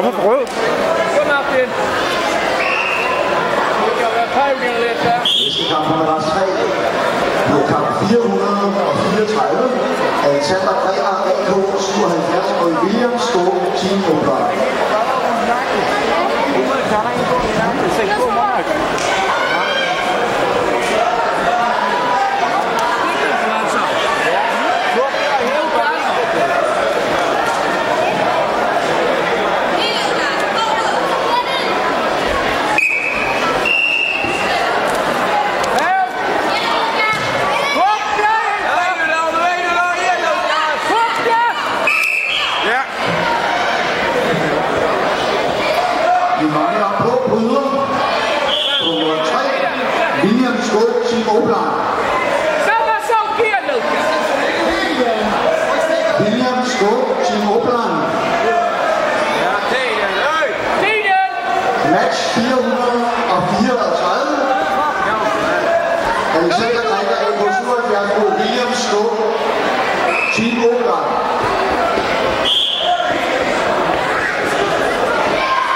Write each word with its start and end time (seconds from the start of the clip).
Kommer 0.00 0.18
på 0.20 0.28
rød. 0.30 0.46
Kom 1.16 1.26
Martin. 1.26 1.68
Det 3.84 3.92
kan 4.00 4.10
være 4.16 4.28
pejling 4.38 4.74
lidt 4.84 5.00
der. 5.04 5.20
Næste 5.44 5.62
kamp 5.72 5.84
på 5.88 5.94
nummer 5.98 6.20
3. 6.20 6.40
På 7.50 7.58
kamp 7.72 7.88
434. 8.08 9.70
Alexander 10.24 10.74
Bremer, 10.82 11.16
AK 11.32 11.50
77 11.80 12.48
og 12.62 12.68
William 12.82 13.18
Skål, 13.18 13.58
Team 13.78 14.00
Open. 14.12 14.60
Ja. 42.64 42.80
Vi 46.40 46.46
mangler 46.46 46.90
på 47.00 47.28
bryder. 47.28 47.62
På 48.80 48.90
nummer 48.98 49.24
3. 49.24 49.40
William 50.72 50.86
Skål, 50.86 51.02
Team 51.08 51.28
Open. 51.28 51.64
William 56.20 56.64
Skål, 56.64 57.00
Team 57.26 57.48
Open. 57.50 57.90
Match 61.90 62.18
434. 62.34 64.30
Alexander 66.34 66.84
AK 66.98 67.10
77 67.18 68.20
mod 68.20 68.32
William 68.38 68.72
Skål, 68.74 69.10
Team 70.36 70.64
Open. 70.64 71.04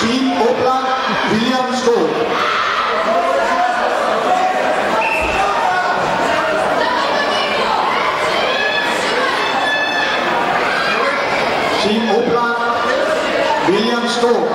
Team 0.00 0.26
Open, 0.42 0.84
William 1.32 1.68
Skål. 1.76 2.10
Team 11.82 12.10
Open, 12.10 12.54
William 13.68 14.08
Skål. 14.08 14.48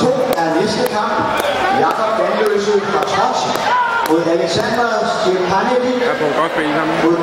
2 0.00 0.08
er 0.36 0.54
næste 0.60 0.84
kamp. 0.94 1.12
Jakob 1.80 2.12
Vandløse 2.18 2.80
fra 2.80 3.01
mod 4.12 4.24
Alexander 4.36 4.88
Stjepanevic 5.14 5.98
Jeg 6.10 6.16
får 6.20 6.30
godt 6.40 6.52
spille 6.54 6.72
sammen. 6.78 6.94
mod 7.04 7.16